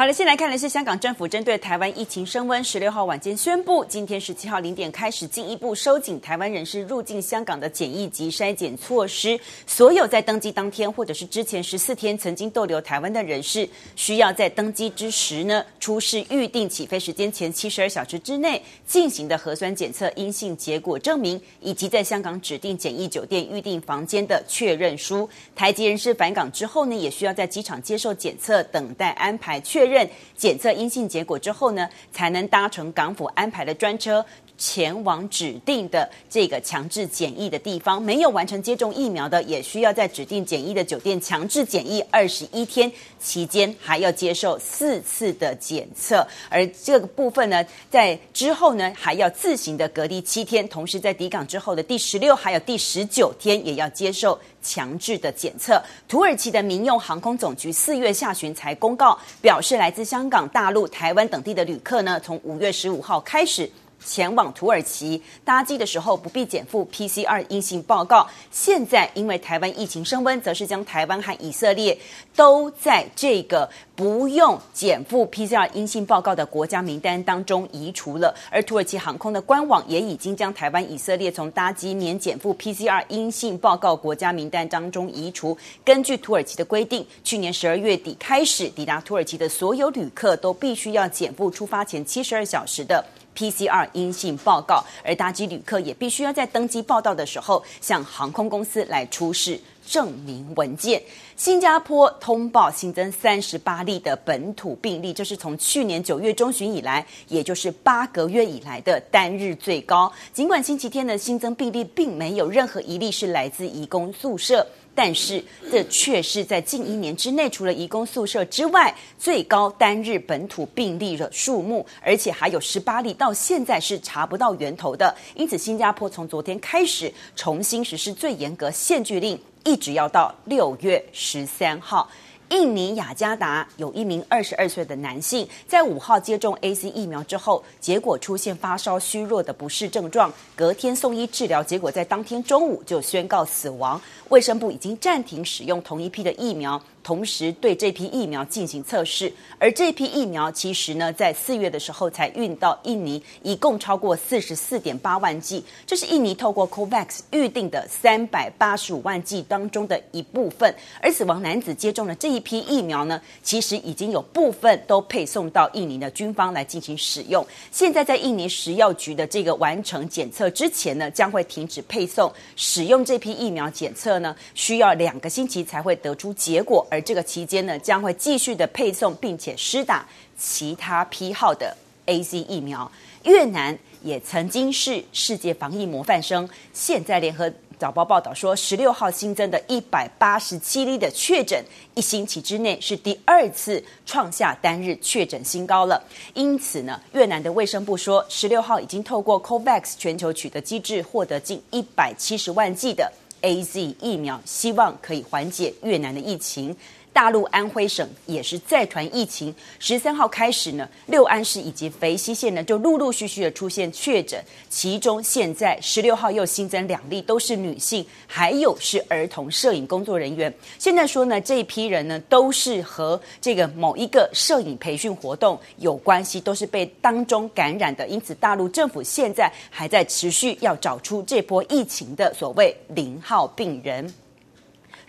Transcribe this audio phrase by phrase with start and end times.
[0.00, 9.38] 好了，先来看的是香港政府针对台湾疫情升温，十六号晚间宣布，今天十七号零点开始进一步收紧台湾人士入境香港的检疫及筛检措施。
[9.66, 25.28] 所有在登机当天或者是之前十四天曾经逗留台湾的人士，需要在登机之时呢，出示预定起飞时间前七十二小时之内进行的核酸检测阴性结果证明，以及在香港指定检疫酒店预订房间的确认书。
[25.54, 30.08] 台籍人士返港之后呢，也需要在机场接受检测，等待安排确认认。
[30.36, 34.24] 检测阴性结果之后呢，才能搭乘港府安排的专车
[34.60, 38.00] 前往指定的这个强制检疫的地方。
[38.00, 46.24] 没有完成接种疫苗的，也需要在指定检疫的酒店强制检疫二十一天，期间还要接受四次的检测。
[46.50, 54.38] 而这个部分呢，在之后呢，还要自行的隔离七天，同时在抵港之后的第十六还有第十九天，也要接受。
[54.62, 63.70] 强制的检测，土耳其的民用航空总局四月下旬才公告，表示来自香港、大陆、台湾等地的旅客呢，从五月十五号开始。
[64.04, 68.26] 前往土耳其搭机的时候不必减负 PCR 阴性报告。
[68.50, 71.96] 现在因为台湾疫情升温，则是将台湾和以色列
[72.34, 78.34] 都在这个不用减负 PCR 阴性报告的国家名单当中移除了。
[78.50, 85.56] 而土耳其航空的官网也已经将台湾、以色列从搭机免减负 PCR 阴性报告国家名单当中移除。
[85.84, 93.04] 根据土耳其的规定，去年十二月底开始抵达土耳其的所有旅客都必须要减负出发前七十二小时的。
[93.36, 101.02] PCR 阴性报告，而搭机旅客也必须要在登机报到的时候向航空公司来出示证明文件。
[101.36, 110.12] 新加坡通报新增三十八例的本土病例，这是从去年九月中旬以来，也就是八个月以来的单日最高。
[110.32, 114.66] 尽管星期天的新增病例并没有任何一例是来自移工宿舍。
[114.94, 125.14] 但是，这却是在近一年之内，除了移工宿舍之外，最高单日本土病例的数目，而且还有十八例到现在是查不到源头的。
[125.34, 132.10] 因此，新加坡从昨天开始重新实施最严格限聚令，一直要到六月十三号。
[132.50, 144.00] 印尼雅加达有一名二十二岁的男性，在五号接种 A C 疫苗之后，结果出现发烧、虚弱的不适症状，隔天送医治疗，结果在当天中午就宣告死亡。
[144.30, 146.80] 卫生部已经暂停使用同一批的疫苗。
[147.02, 160.74] 同时对这批疫苗进行测试，而这批疫苗其实呢，在四月的时候才运到印尼，一共超过四十四点八万剂，这是印尼透过 COVAX 预定的三百八十五万剂当中的一部分。
[161.00, 167.44] 而死亡男子接种的这一批疫苗呢，其实已经有部分都配送到印尼的军方来进行使用。
[167.70, 172.30] 现在在印尼食药局的这个完成检测之前呢，将会停止配送。
[172.56, 176.86] 使用这批疫苗检测呢，需要两个星期才会得出结果。
[176.90, 180.06] 而这个期间呢，将会继续的配送，并且施打
[180.36, 181.74] 其他批号的
[182.06, 182.90] AZ 疫苗。
[183.22, 191.62] 越南也曾经是世界防疫模范生，现在联合早报报道说，十六号新增的一百八十七例的确诊，
[191.94, 196.02] 一星期之内是第二次创下单日确诊新高了。
[196.34, 203.10] 因此呢，越南的卫生部说，十六号已经透过 COVAX 全球取得机制，获得近一百七十万剂的。
[203.42, 206.76] AZ 疫苗希望可以缓解越南的疫情。
[207.12, 220.52] 大陆安徽省也是再传疫情，十三号开始呢，六安市以及肥西县呢就陆陆续续的出现确诊，其中现在十六号又新增两例，都是女性，还有是儿童摄影工作人员。
[220.78, 234.12] 现在说呢，这一批人呢都是和这个某一个摄影培训活动有关系，都是被当中感染的，因此大陆政府现在还在持续要找出这波疫情的所谓零号病人。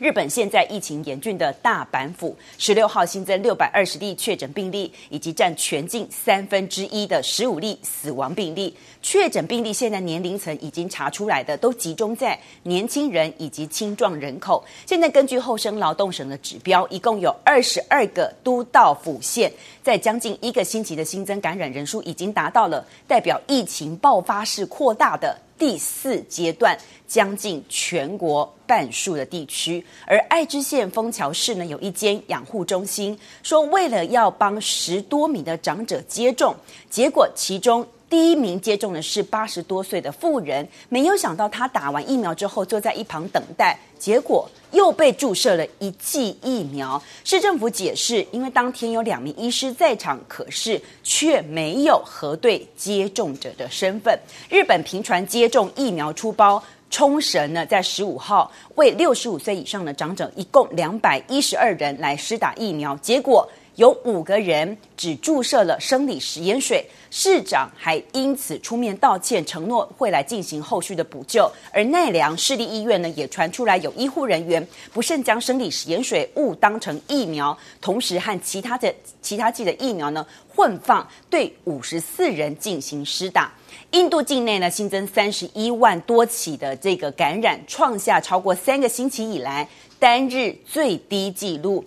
[0.02, 8.76] 日本现在疫情严峻的大阪府，十六号新增六百二十例确诊病例，以及占全境三分之一的十五例死亡病例。
[9.04, 14.66] 确诊病例现在年龄层已经查出来的，都集中在年轻人以及青壮人口。
[14.88, 19.52] 现在根据厚生劳动省的指标，一共有二十二个都道府县，
[19.84, 25.38] 在将近一个星期的新增感染人数，已经达到了代表疫情爆发式扩大的。
[25.62, 26.76] 第四阶段，
[27.08, 36.56] 将近全国半数的地区，而爱知县枫桥市呢，有一间养护中心，说为了要帮十多名的长者接种，
[36.90, 37.86] 结果其中。
[38.12, 47.02] 第一名接种的是八十多岁的妇人，没有想到他打完疫苗之后坐在一旁等待，结果又被注射了一剂疫苗。
[47.24, 54.20] 市政府解释，因为当天有两名医师在场，可是却没有核对接种者的身份。
[54.50, 56.62] 日本频传接种疫苗出包。
[56.94, 71.50] 冲绳呢，在十五号为六十五岁以上的长者，一共两百一十二人来施打疫苗，结果有五个人只注射了生理食盐水，市长还因此出面道歉，承诺会来进行后续的补救。
[71.72, 83.52] 而奈良市立医院呢，也传出来有医护人员不慎将生理食盐水误当成疫苗，同时和其他的其他剂的疫苗呢混放，对五十四人进行施打。
[83.92, 89.68] 印度境内呢，新增三十一万多起的这个感染，创下超过三个星期以来
[89.98, 91.84] 单日最低纪录。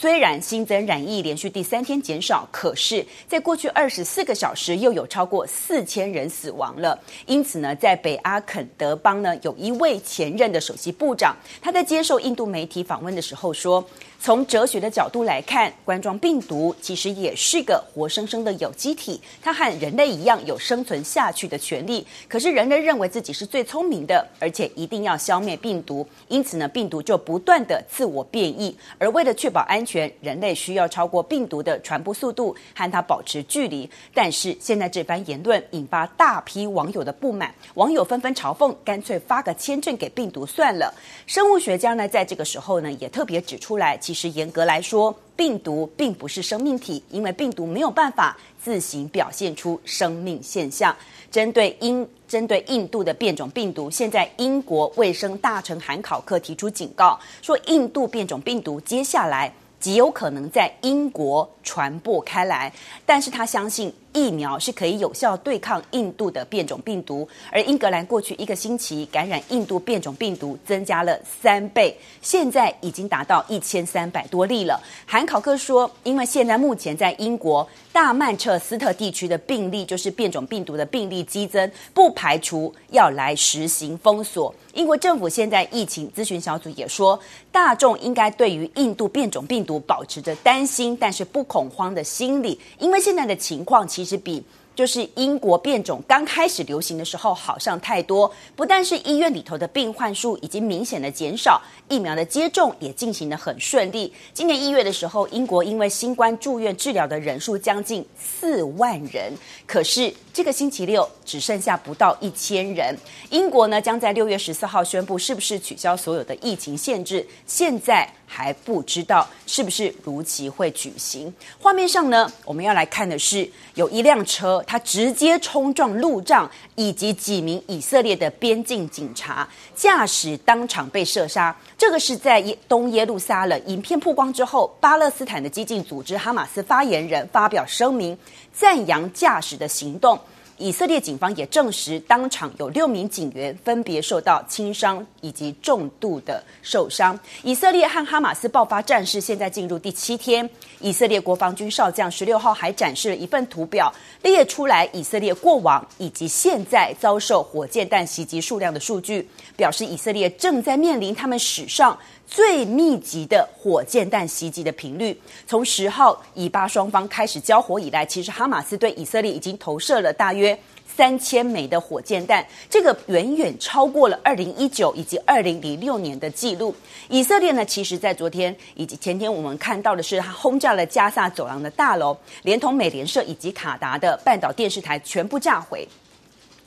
[0.00, 6.96] 虽然新增染疫连续第三天减少，可是，在过去二十四个小时又有超过四千人死亡了。
[7.26, 13.84] 因此呢，在北阿肯德邦呢，有一位前任的首席部长，他在接受印度媒体访问的时候说。
[14.20, 22.04] 从哲学的角度来看，冠状病毒其实也是个活生生的有机体，它和人类一样有生存下去的权利。
[22.26, 28.76] 可是人类认为自己是最聪明的，而且一定要消灭病毒，因此呢，病毒就不断的自我变异。
[28.98, 33.88] 而为了确保安全，人类需要超过病毒的传播速度，和它保持距离。
[34.12, 40.92] 但是现在这番言论引发大批网友的不满，网友纷纷嘲讽，干脆发个签证给病毒算了。
[41.24, 43.96] 生物学家呢，在这个时候呢，也特别指出来。
[44.08, 50.96] 其实严格来说，病毒并不是生命体，因为病毒没有办法自行表现出生命现象。
[51.30, 62.72] 针对英针对印度的变种病毒，现在英国卫生大臣韩考克提出警告，说印度变种病毒接下来极有可能在英国传播开来，
[63.04, 63.92] 但是他相信。
[64.14, 74.80] 疫苗是可以有效对抗印度的变种病毒，而英格兰过去一个星期感染印度变种病毒增加了三倍，现在已经达到一千三百多例了。
[75.06, 84.54] 韩考克说，因为现在目前在英国大曼彻斯特地区的病例就是变种病毒的病例激增，不排除要来实行封锁。
[84.72, 87.18] 英国政府现在疫情咨询小组也说，
[87.50, 93.86] 大众应该对于印度变种病毒保持着担心但是不恐慌的心理，因为现在的情况。
[93.98, 94.42] 其实比
[94.74, 104.12] 就是英国变种刚开始流行的时候好上太多，不但是医院里头的病患数已经明显的减少，疫苗的接种也进行得很顺利。
[104.32, 109.32] 今年一月的时候，英国因为新冠住院治疗的人数将近四万人，
[109.66, 112.96] 可是这个星期六只剩下不到一千人。
[113.30, 118.08] 英国呢将在六月十四号宣布是不是取消所有的疫情限制，现在。
[118.28, 121.32] 还不知道是不是如期会举行。
[121.58, 131.56] 画面上呢，我们要来看的是有一辆车，它直接冲撞路障，以及几名以色列的边境警察，驾驶当场被射杀。
[131.76, 133.60] 这个是在东耶路撒冷。
[133.66, 138.16] 影片曝光之后，巴勒斯坦的激进组织哈马斯发言人发表声明，
[138.52, 140.18] 赞扬驾驶的行动。
[140.58, 147.18] 以色列警方也证实，当场有六名警员分别受到轻伤以及重度的受伤。
[147.44, 150.48] 以色列和哈马斯爆发战事现在进入第七天，
[150.80, 161.96] 以色列国防军少将十六号还展示了一份图表，列出来以色列过往以及现在遭受火箭弹袭击数量的数据，表示以色列正在面临他们史上。
[162.28, 176.74] 最密集的火箭弹袭击的频率，从十号以巴双方开始交火以来，其实哈马斯对以色列已经投射了大约三千枚的火箭弹，这个远远超过了二零一九以及二零零六年的记录。
[177.08, 185.88] 以色列呢，其实在昨天以及前天，我们看到的是，它轰炸了加萨走廊的大楼，连同美联社以及卡达的半岛电视台全部炸毁。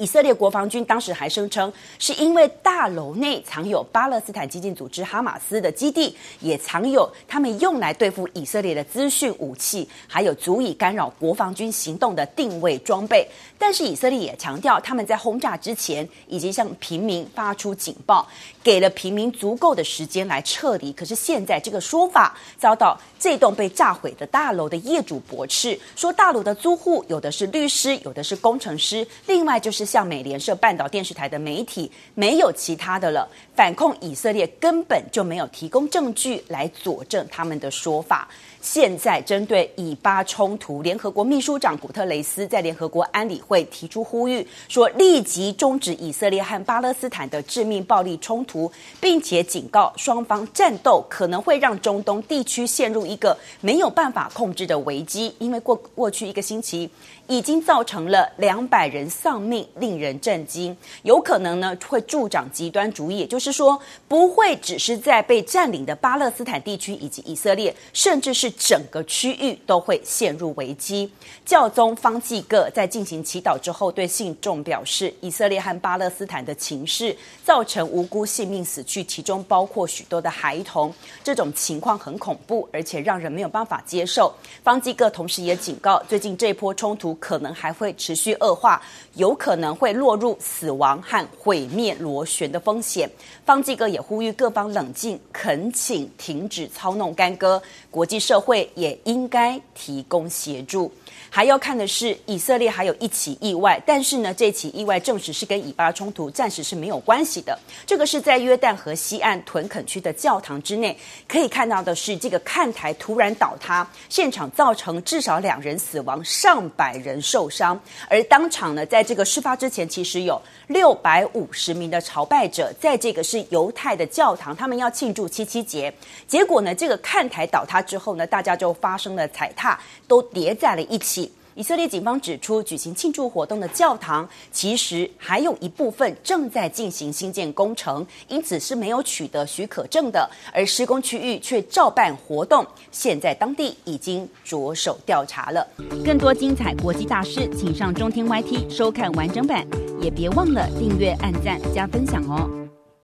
[0.02, 13.28] 以色列国防军当时还声称，是因为大楼内藏有巴勒斯坦激进组织哈马斯的基地，也藏有他们用来对付以色列的资讯武器，还有足以干扰国防军行动的定位装备。
[13.60, 18.28] 但是以色列也强调，他们在轰炸之前已经向平民发出警报，
[18.64, 20.92] 给了平民足够的时间来撤离。
[20.92, 29.91] 可是现在这个说法遭到这栋被炸毁的大楼的业主驳斥，说大楼的租户有的是律师，有的是工程师，另外就是。
[29.92, 38.26] 向美联社半岛电视台的媒体没有其他的了，反控以色列根本就没有提供证据来佐证他们的说法。
[38.62, 48.72] 现在针对以巴冲突，联合国秘书长古特雷斯在联合国安理会提出呼吁，说立即终止以色列和巴勒斯坦的致命暴力冲突，
[49.02, 56.88] 并且警告双方战斗可能会让中东地区陷入一个没有办法控制的危机，因为过过去一个星期
[57.28, 71.12] 已经造成了两百人丧命，令人震惊，有可能呢会助长极端主义，也就是说，不会只是在被占领的巴勒斯坦地区以及以色列，甚至是整个区域都会陷入危机。
[71.44, 84.32] 教宗方济各在进行祈祷之后，对信众表示，以色列和巴勒斯坦的情势造成无辜性命死去，其中包括许多的孩童，这种情况很恐怖，而且让人没有办法接受。
[84.64, 88.82] 方济各同时也警告，最近这波冲突可能还会持续恶化，
[89.16, 93.10] 有可能会落入死亡和毁灭螺旋的风险。
[93.46, 100.92] 方济哥也呼吁各方冷静，恳请停止操弄干戈，国际社会也应该提供协助。
[101.34, 107.58] 还要看的是，以色列还有一起意外，但是呢，这起意外证实是跟以巴冲突暂时是没有关系的。
[107.88, 110.96] 这个是在约旦河西岸屯垦区的教堂之内，
[111.30, 117.80] 可以看到的是，这个看台突然倒塌，现场造成至少两人死亡，上百人受伤。
[118.10, 125.94] 而当场呢，在这个事发之前，其实有六百五十名的朝拜者，在这个是犹太的教堂，他们要庆祝七七节。
[126.28, 131.21] 结果呢，这个看台倒塌之后呢，大家就发生了踩踏，都叠在了一起。
[131.56, 140.30] 以色列警方指出，举行庆祝活动的教堂其实还有一部分正在进行新建工程，因此是没有取得许可证的。
[140.54, 145.68] 而施工区域却照办活动，现在当地已经着手调查了。
[146.06, 149.68] 更多精彩国际大事，请上中天 YT 收看完整版，
[150.02, 152.61] 也别忘了订阅、按赞、加分享哦。